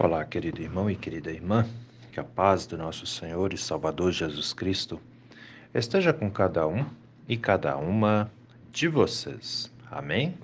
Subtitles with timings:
[0.00, 1.66] Olá, querido irmão e querida irmã,
[2.12, 5.00] que a paz do nosso Senhor e Salvador Jesus Cristo
[5.74, 6.86] esteja com cada um
[7.28, 8.30] e cada uma
[8.70, 9.74] de vocês.
[9.90, 10.38] Amém?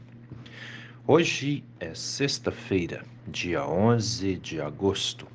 [1.07, 5.29] Hoje é sexta-feira, dia 11 de agosto.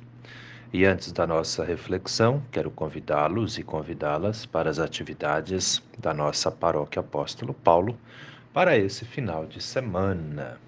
[0.70, 7.00] E antes da nossa reflexão, quero convidá-los e convidá-las para as atividades da nossa paróquia
[7.00, 7.98] Apóstolo Paulo
[8.52, 10.60] para esse final de semana.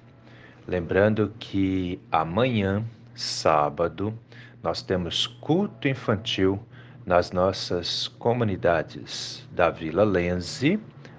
[0.66, 2.82] Lembrando que amanhã
[3.15, 4.16] sábado,
[4.62, 6.61] nós temos culto infantil
[7.05, 10.79] nas nossas comunidades da Vila Lense,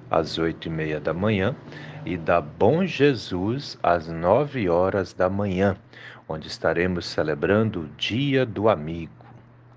[0.09, 1.55] às oito e meia da manhã,
[2.05, 5.75] e da Bom Jesus, às nove horas da manhã,
[6.27, 9.11] onde estaremos celebrando o Dia do Amigo.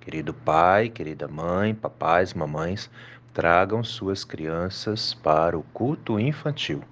[0.00, 2.90] Querido pai, querida mãe, papais, mamães,
[3.32, 6.82] tragam suas crianças para o culto infantil.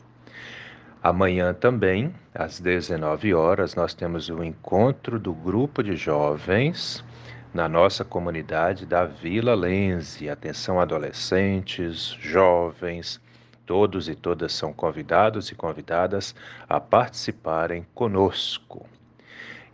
[1.04, 7.04] Amanhã também, às 19 horas, nós temos o encontro do grupo de jovens
[7.52, 10.30] na nossa comunidade da Vila Lense.
[10.30, 13.20] Atenção, adolescentes, jovens,
[13.66, 16.34] todos e todas são convidados e convidadas
[16.66, 18.88] a participarem conosco.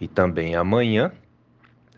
[0.00, 1.12] E também amanhã,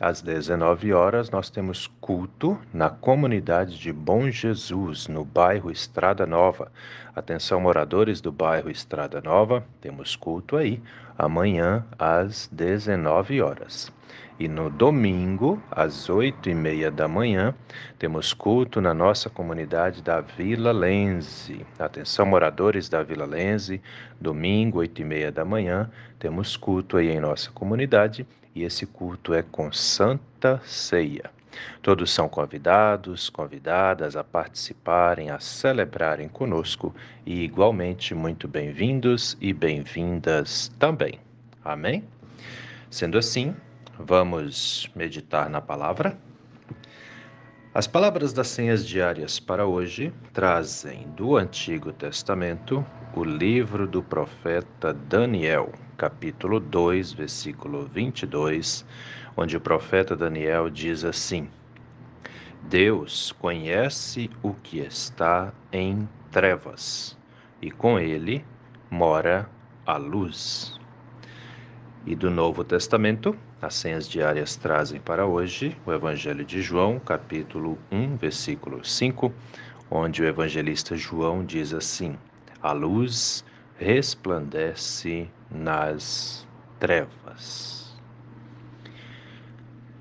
[0.01, 6.73] às 19 horas, nós temos culto na comunidade de Bom Jesus, no bairro Estrada Nova.
[7.15, 10.83] Atenção, moradores do bairro Estrada Nova, temos culto aí,
[11.17, 13.93] amanhã às 19 horas.
[14.41, 17.55] E no domingo, às oito e meia da manhã,
[17.97, 21.65] temos culto na nossa comunidade da Vila Lense.
[21.79, 23.81] Atenção, moradores da Vila Lense,
[24.21, 29.35] domingo, oito e meia da manhã, temos culto aí em nossa comunidade e esse culto
[29.35, 31.31] é com Santa Ceia.
[31.83, 36.95] Todos são convidados, convidadas a participarem, a celebrarem conosco
[37.27, 41.19] e igualmente muito bem-vindos e bem-vindas também.
[41.65, 42.05] Amém?
[42.91, 43.55] Sendo assim,
[43.99, 46.17] vamos meditar na palavra.
[47.75, 54.93] As palavras das senhas diárias para hoje trazem do Antigo Testamento o livro do profeta
[54.93, 58.85] Daniel, capítulo 2, versículo 22,
[59.37, 61.49] onde o profeta Daniel diz assim:
[62.65, 67.17] Deus conhece o que está em trevas,
[67.61, 68.45] e com ele
[68.91, 69.49] mora
[69.87, 70.77] a luz.
[72.05, 77.79] E do Novo Testamento, as senhas diárias trazem para hoje o Evangelho de João, capítulo
[77.93, 79.33] 1, versículo 5,
[79.89, 82.19] onde o evangelista João diz assim:
[82.61, 83.45] A luz
[83.83, 86.47] resplandece nas
[86.79, 88.01] trevas.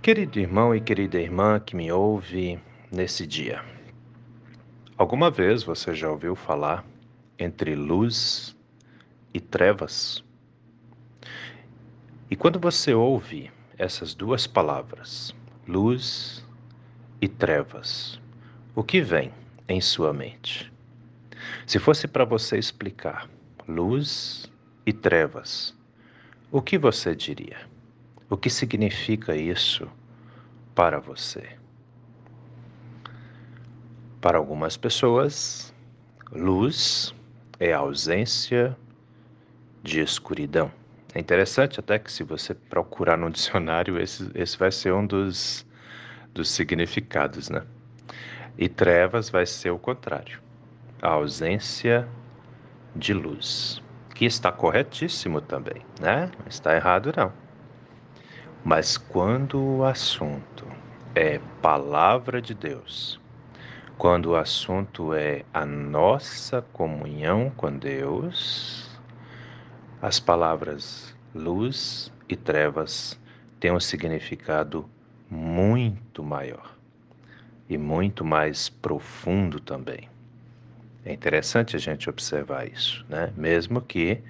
[0.01, 2.59] Querido irmão e querida irmã que me ouve
[2.91, 3.63] nesse dia,
[4.95, 6.85] alguma vez você já ouviu falar
[7.39, 8.55] entre luz
[9.33, 10.23] e trevas?
[12.29, 15.35] E quando você ouve essas duas palavras,
[15.67, 16.45] luz
[17.19, 18.21] e trevas,
[18.75, 19.33] o que vem
[19.67, 20.71] em sua mente?
[21.65, 23.27] Se fosse para você explicar
[23.67, 24.49] luz
[24.85, 25.75] e trevas,
[26.51, 27.57] o que você diria?
[28.29, 29.87] O que significa isso
[30.73, 31.57] para você?
[34.19, 35.73] Para algumas pessoas,
[36.31, 37.13] luz
[37.59, 38.77] é a ausência
[39.83, 40.71] de escuridão.
[41.13, 45.65] É interessante até que se você procurar no dicionário, esse, esse vai ser um dos,
[46.33, 47.63] dos significados, né?
[48.57, 50.39] E trevas vai ser o contrário,
[51.01, 52.20] a ausência de
[53.13, 53.81] luz,
[54.13, 56.29] que está corretíssimo também, né?
[56.39, 57.31] Não está errado não.
[58.63, 60.67] Mas quando o assunto
[61.15, 63.19] é palavra de Deus,
[63.97, 68.99] quando o assunto é a nossa comunhão com Deus,
[70.01, 73.19] as palavras luz e trevas
[73.59, 74.89] têm um significado
[75.29, 76.75] muito maior
[77.69, 80.09] e muito mais profundo também.
[81.03, 83.33] É interessante a gente observar isso, né?
[83.35, 84.21] Mesmo que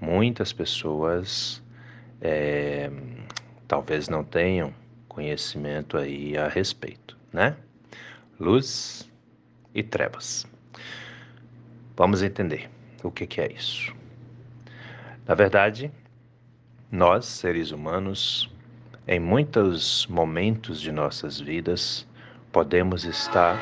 [0.00, 1.62] muitas pessoas
[2.20, 2.90] é,
[3.66, 4.72] talvez não tenham
[5.08, 7.56] conhecimento aí a respeito, né?
[8.38, 9.10] Luz
[9.74, 10.46] e trevas.
[11.96, 12.70] Vamos entender
[13.02, 13.94] o que, que é isso.
[15.26, 15.90] Na verdade,
[16.90, 18.50] nós, seres humanos,
[19.06, 22.06] em muitos momentos de nossas vidas,
[22.52, 23.58] podemos estar.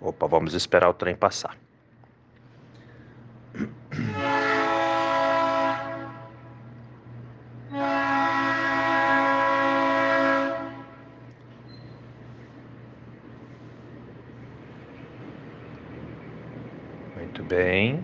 [0.00, 1.56] Opa, vamos esperar o trem passar.
[17.14, 18.02] Muito bem.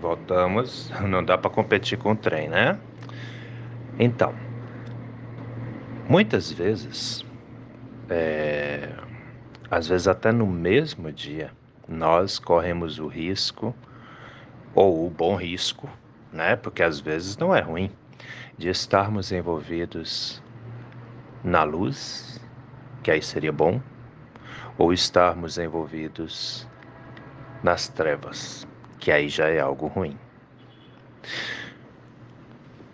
[0.00, 0.90] Voltamos.
[1.06, 2.78] Não dá para competir com o trem, né?
[3.98, 4.32] Então,
[6.08, 7.26] Muitas vezes,
[8.08, 8.90] é,
[9.68, 11.50] às vezes até no mesmo dia,
[11.88, 13.74] nós corremos o risco,
[14.72, 15.90] ou o bom risco,
[16.32, 16.54] né?
[16.54, 17.90] Porque às vezes não é ruim,
[18.56, 20.40] de estarmos envolvidos
[21.42, 22.40] na luz,
[23.02, 23.80] que aí seria bom,
[24.78, 26.68] ou estarmos envolvidos
[27.64, 28.65] nas trevas,
[28.98, 30.18] que aí já é algo ruim.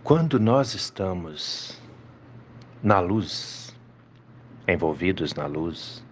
[0.02, 1.81] Quando nós estamos
[2.82, 3.76] na luz,
[4.66, 6.04] envolvidos na luz,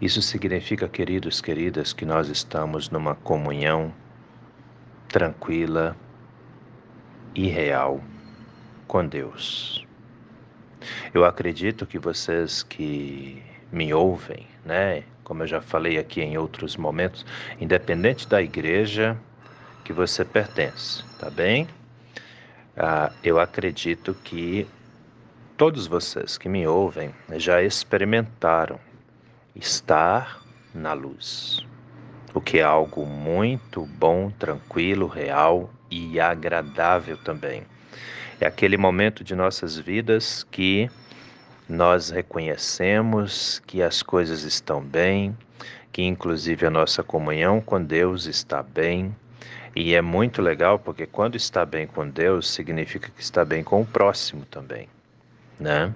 [0.00, 3.92] isso significa, queridos, queridas, que nós estamos numa comunhão
[5.08, 5.96] tranquila
[7.34, 8.00] e real
[8.86, 9.86] com Deus.
[11.12, 13.42] Eu acredito que vocês que
[13.72, 17.24] me ouvem, né, como eu já falei aqui em outros momentos,
[17.60, 19.16] independente da igreja
[19.84, 21.68] que você pertence, tá bem?
[22.74, 24.66] Ah, eu acredito que
[25.56, 28.80] todos vocês que me ouvem já experimentaram
[29.54, 30.40] estar
[30.74, 31.64] na luz,
[32.32, 37.64] o que é algo muito bom, tranquilo, real e agradável também.
[38.40, 40.88] É aquele momento de nossas vidas que
[41.68, 45.36] nós reconhecemos que as coisas estão bem,
[45.92, 49.14] que inclusive a nossa comunhão com Deus está bem.
[49.76, 53.82] E é muito legal porque quando está bem com Deus, significa que está bem com
[53.82, 54.88] o próximo também,
[55.60, 55.92] né?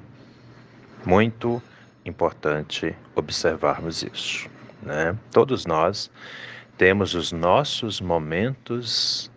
[1.05, 1.63] Muito
[2.05, 4.49] importante observarmos isso.
[4.83, 5.17] Né?
[5.31, 6.11] Todos nós
[6.77, 9.31] temos os nossos momentos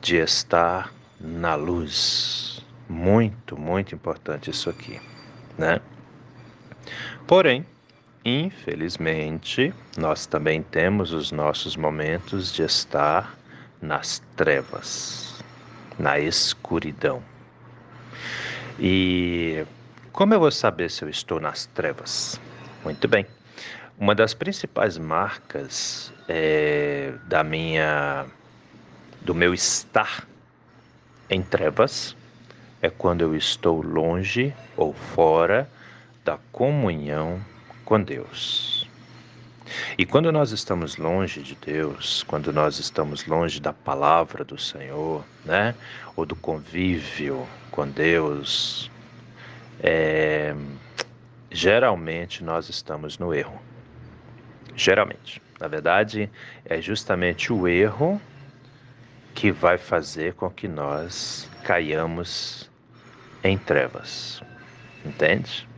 [0.00, 2.64] de estar na luz.
[2.88, 5.00] Muito, muito importante isso aqui.
[5.58, 5.80] Né?
[7.26, 7.64] Porém,
[8.24, 13.38] infelizmente, nós também temos os nossos momentos de estar
[13.80, 15.42] nas trevas,
[15.98, 17.22] na escuridão.
[18.78, 19.64] E
[20.12, 22.40] como eu vou saber se eu estou nas trevas?
[22.84, 23.26] Muito bem.
[23.98, 28.26] Uma das principais marcas é, da minha,
[29.20, 30.26] do meu estar
[31.28, 32.16] em trevas
[32.82, 35.68] é quando eu estou longe ou fora
[36.24, 37.40] da comunhão
[37.84, 38.88] com Deus.
[39.96, 45.24] E quando nós estamos longe de Deus, quando nós estamos longe da palavra do Senhor,
[45.44, 45.74] né,
[46.16, 48.90] ou do convívio com Deus,
[49.80, 50.54] é,
[51.50, 53.60] geralmente nós estamos no erro.
[54.74, 55.40] Geralmente.
[55.60, 56.30] Na verdade,
[56.64, 58.20] é justamente o erro
[59.34, 62.69] que vai fazer com que nós caiamos
[63.42, 64.42] em trevas.
[65.04, 65.68] Entende?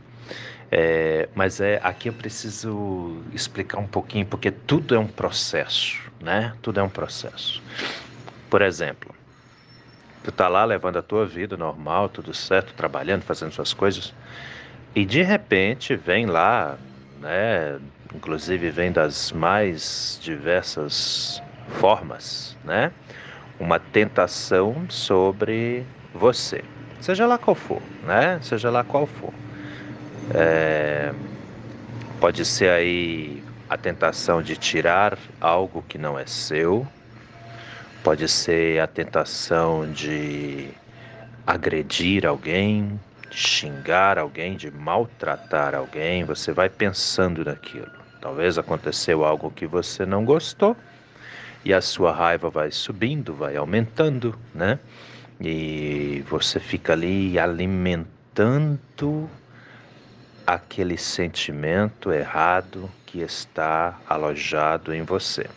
[0.71, 6.53] É, mas é aqui eu preciso explicar um pouquinho porque tudo é um processo, né?
[6.61, 7.61] Tudo é um processo.
[8.49, 9.13] Por exemplo,
[10.23, 14.13] Tu tá lá levando a tua vida normal, tudo certo, trabalhando, fazendo suas coisas,
[14.95, 16.77] e de repente vem lá,
[17.19, 17.77] né,
[18.15, 22.93] inclusive vem das mais diversas formas, né,
[23.59, 26.63] uma tentação sobre você,
[27.03, 29.33] seja lá qual for, né, seja lá qual for.
[30.33, 31.13] É,
[32.19, 36.87] pode ser aí a tentação de tirar algo que não é seu,
[38.03, 40.67] Pode ser a tentação de
[41.47, 46.25] agredir alguém, de xingar alguém, de maltratar alguém.
[46.25, 47.87] Você vai pensando naquilo.
[48.19, 50.75] Talvez aconteceu algo que você não gostou
[51.63, 54.79] e a sua raiva vai subindo, vai aumentando, né?
[55.39, 59.29] E você fica ali alimentando
[60.45, 65.47] aquele sentimento errado que está alojado em você.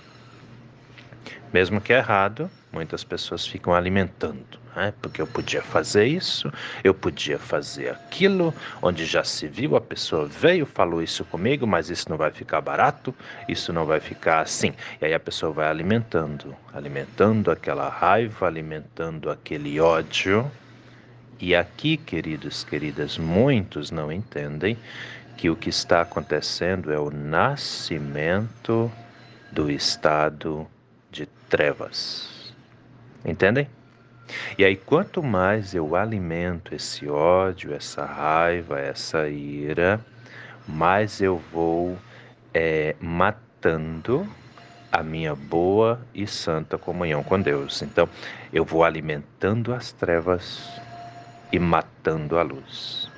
[1.52, 4.92] Mesmo que errado, muitas pessoas ficam alimentando, né?
[5.00, 6.52] porque eu podia fazer isso,
[6.84, 8.52] eu podia fazer aquilo,
[8.82, 12.60] onde já se viu, a pessoa veio, falou isso comigo, mas isso não vai ficar
[12.60, 13.14] barato,
[13.48, 14.74] isso não vai ficar assim.
[15.00, 20.50] E aí a pessoa vai alimentando, alimentando aquela raiva, alimentando aquele ódio.
[21.40, 24.76] E aqui, queridos, queridas, muitos não entendem
[25.38, 28.92] que o que está acontecendo é o nascimento
[29.50, 30.66] do estado
[31.10, 32.35] de trevas.
[33.26, 33.68] Entendem?
[34.56, 40.00] E aí, quanto mais eu alimento esse ódio, essa raiva, essa ira,
[40.66, 41.98] mais eu vou
[42.54, 44.26] é, matando
[44.90, 47.82] a minha boa e santa comunhão com Deus.
[47.82, 48.08] Então,
[48.52, 50.80] eu vou alimentando as trevas
[51.52, 53.10] e matando a luz.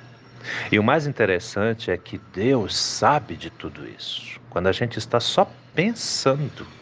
[0.71, 4.39] E o mais interessante é que Deus sabe de tudo isso.
[4.49, 6.78] Quando a gente está só pensando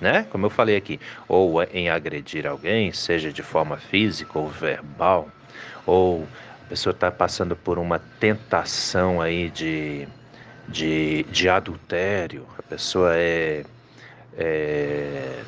[0.00, 0.26] né?
[0.30, 5.28] Como eu falei aqui, ou em agredir alguém, seja de forma física ou verbal,
[5.86, 6.26] ou
[6.70, 10.06] pessoa está passando por uma tentação aí de,
[10.68, 13.64] de, de adultério, a pessoa é,
[14.38, 15.42] é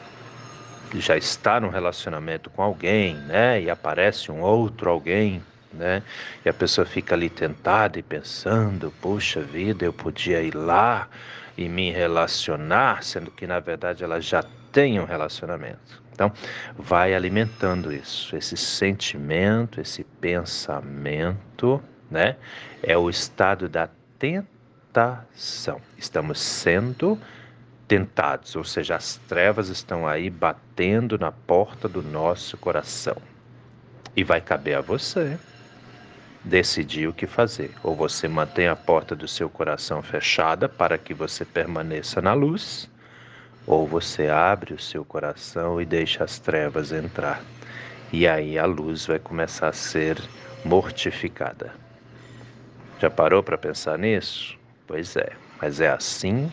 [0.97, 3.63] já está num relacionamento com alguém, né?
[3.63, 5.43] E aparece um outro alguém,
[5.73, 6.03] né?
[6.45, 11.09] E a pessoa fica ali tentada e pensando, puxa vida, eu podia ir lá
[11.57, 16.03] e me relacionar, sendo que na verdade ela já tem um relacionamento.
[16.13, 16.33] Então,
[16.77, 22.37] vai alimentando isso, esse sentimento, esse pensamento, né?
[22.83, 25.81] É o estado da tentação.
[25.97, 27.19] Estamos sendo
[27.89, 33.17] tentados, ou seja, as trevas estão aí batendo na porta do nosso coração.
[34.15, 35.39] E vai caber a você
[36.45, 37.73] decidir o que fazer.
[37.83, 42.91] Ou você mantém a porta do seu coração fechada para que você permaneça na luz,
[43.67, 47.43] ou você abre o seu coração e deixa as trevas entrar.
[48.13, 50.21] E aí a luz vai começar a ser
[50.65, 51.73] mortificada.
[52.99, 54.57] Já parou para pensar nisso?
[54.87, 56.53] Pois é, mas é assim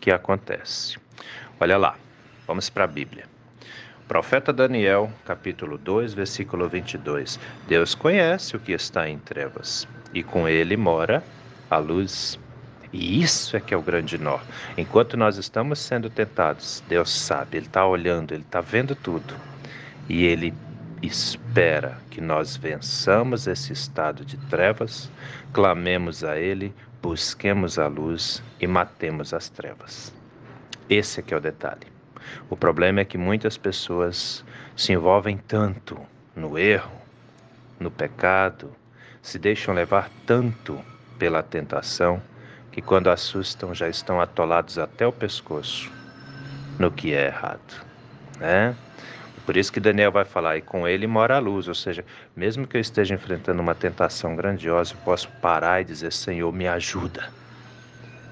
[0.00, 0.98] que acontece.
[1.58, 1.96] Olha lá,
[2.46, 3.39] vamos para a Bíblia.
[4.10, 7.38] Profeta Daniel, capítulo 2, versículo 22.
[7.68, 11.22] Deus conhece o que está em trevas, e com ele mora
[11.70, 12.36] a luz.
[12.92, 14.40] E isso é que é o grande nó.
[14.76, 19.32] Enquanto nós estamos sendo tentados, Deus sabe, Ele está olhando, Ele está vendo tudo.
[20.08, 20.52] E Ele
[21.00, 25.08] espera que nós vençamos esse estado de trevas,
[25.52, 30.12] clamemos a Ele, busquemos a luz e matemos as trevas.
[30.88, 31.99] Esse é que é o detalhe.
[32.48, 34.44] O problema é que muitas pessoas
[34.76, 35.98] se envolvem tanto
[36.34, 36.92] no erro,
[37.78, 38.70] no pecado,
[39.22, 40.80] se deixam levar tanto
[41.18, 42.22] pela tentação,
[42.72, 45.90] que quando assustam já estão atolados até o pescoço
[46.78, 47.84] no que é errado,
[48.38, 48.74] né?
[49.44, 52.04] Por isso que Daniel vai falar, e com ele mora a luz, ou seja,
[52.36, 56.68] mesmo que eu esteja enfrentando uma tentação grandiosa, eu posso parar e dizer: Senhor, me
[56.68, 57.28] ajuda.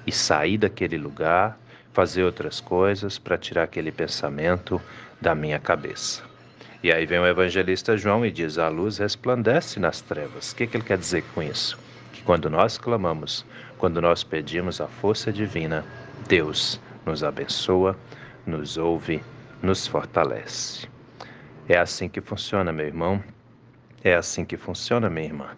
[0.07, 1.59] E sair daquele lugar,
[1.99, 4.81] fazer outras coisas para tirar aquele pensamento
[5.19, 6.23] da minha cabeça.
[6.81, 10.53] E aí vem o evangelista João e diz: A luz resplandece nas trevas.
[10.53, 11.77] O que, que ele quer dizer com isso?
[12.13, 13.45] Que quando nós clamamos,
[13.77, 15.83] quando nós pedimos a força divina,
[16.25, 17.97] Deus nos abençoa,
[18.47, 19.21] nos ouve,
[19.61, 20.87] nos fortalece.
[21.67, 23.21] É assim que funciona, meu irmão.
[24.01, 25.49] É assim que funciona, minha irmã.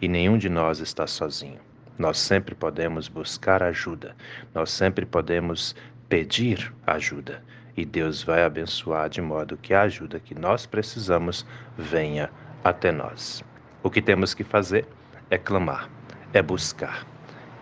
[0.00, 1.60] E nenhum de nós está sozinho.
[2.00, 4.16] Nós sempre podemos buscar ajuda.
[4.54, 5.76] Nós sempre podemos
[6.08, 7.44] pedir ajuda.
[7.76, 11.44] E Deus vai abençoar de modo que a ajuda que nós precisamos
[11.76, 12.30] venha
[12.64, 13.44] até nós.
[13.82, 14.86] O que temos que fazer
[15.28, 15.90] é clamar,
[16.32, 17.06] é buscar.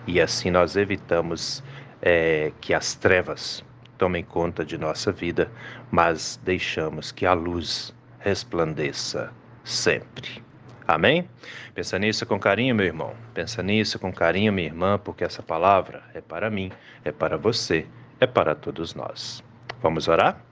[0.07, 1.61] E assim nós evitamos
[2.01, 3.65] é, que as trevas
[3.99, 5.51] tomem conta de nossa vida,
[5.91, 9.33] mas deixamos que a luz resplandeça
[9.65, 10.48] sempre.
[10.89, 11.29] Amém?
[11.75, 13.13] Pensa nisso com carinho, meu irmão.
[13.35, 16.73] Pensa nisso com carinho, minha irmã, porque essa palavra é para mim,
[17.05, 17.87] é para você,
[18.19, 19.45] é para todos nós.
[19.83, 20.43] Vamos orar?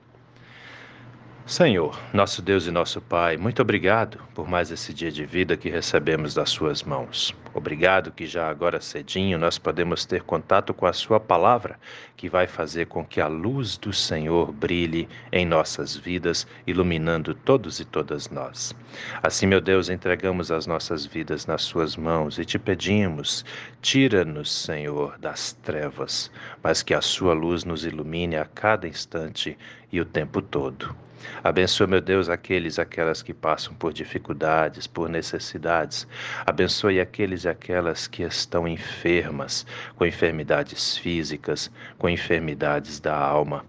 [1.47, 5.71] Senhor, nosso Deus e nosso Pai, muito obrigado por mais esse dia de vida que
[5.71, 7.35] recebemos das Suas mãos.
[7.57, 11.81] Obrigado que já agora cedinho nós podemos ter contato com a Sua palavra,
[12.15, 17.81] que vai fazer com que a luz do Senhor brilhe em nossas vidas, iluminando todos
[17.81, 18.77] e todas nós.
[19.23, 23.43] Assim, meu Deus, entregamos as nossas vidas nas Suas mãos e te pedimos,
[23.81, 26.31] tira-nos, Senhor, das trevas,
[26.63, 29.57] mas que a Sua luz nos ilumine a cada instante
[29.91, 30.95] e o tempo todo.
[31.43, 36.07] Abençoa, meu Deus, aqueles e aquelas que passam por dificuldades, por necessidades.
[36.45, 43.65] Abençoe aqueles e aquelas que estão enfermas, com enfermidades físicas, com enfermidades da alma.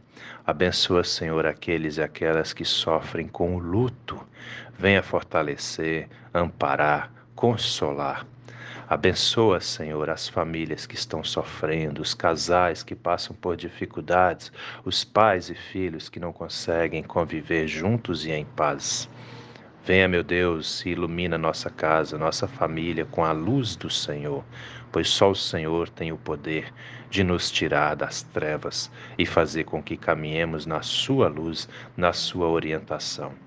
[0.46, 4.20] Abençoa, Senhor, aqueles e aquelas que sofrem com o luto.
[4.78, 8.26] Venha fortalecer, amparar, consolar.
[8.90, 14.50] Abençoa, Senhor, as famílias que estão sofrendo, os casais que passam por dificuldades,
[14.86, 19.10] os pais e filhos que não conseguem conviver juntos e em paz.
[19.84, 24.46] Venha, meu Deus, e ilumina nossa casa, nossa família com a luz do Senhor,
[24.90, 26.74] pois só o Senhor tem o poder
[27.10, 31.68] de nos tirar das trevas e fazer com que caminhemos na Sua luz,
[31.98, 33.47] na Sua orientação.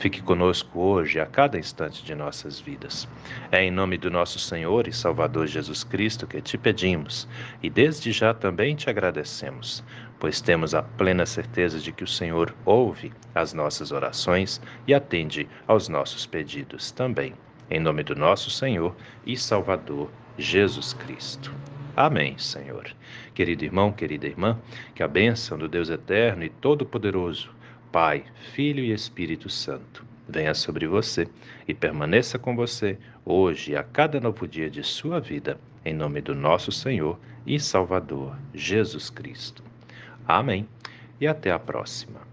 [0.00, 3.06] Fique conosco hoje, a cada instante de nossas vidas.
[3.52, 7.28] É em nome do nosso Senhor e Salvador Jesus Cristo que te pedimos
[7.62, 9.84] e desde já também te agradecemos,
[10.18, 15.46] pois temos a plena certeza de que o Senhor ouve as nossas orações e atende
[15.68, 17.34] aos nossos pedidos também.
[17.70, 21.52] Em nome do nosso Senhor e Salvador Jesus Cristo.
[21.94, 22.90] Amém, Senhor.
[23.34, 24.58] Querido irmão, querida irmã,
[24.94, 27.50] que a bênção do Deus eterno e todo-poderoso,
[27.92, 31.26] Pai, Filho e Espírito Santo, venha sobre você
[31.66, 36.20] e permaneça com você hoje e a cada novo dia de sua vida, em nome
[36.20, 39.64] do nosso Senhor e Salvador Jesus Cristo.
[40.26, 40.68] Amém.
[41.20, 42.29] E até a próxima.